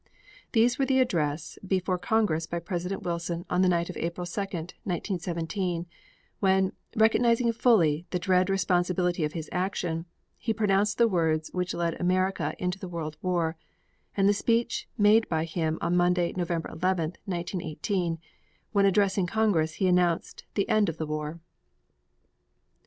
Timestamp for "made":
14.97-15.29